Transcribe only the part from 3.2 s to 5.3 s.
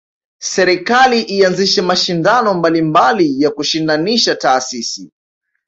ya kushindanisha taasisi